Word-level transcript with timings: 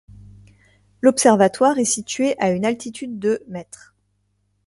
L'observatoire 1.03 1.77
est 1.77 1.85
situé 1.85 2.35
à 2.39 2.49
une 2.49 2.65
altitude 2.65 3.19
de 3.19 3.43
mètres. 3.47 3.93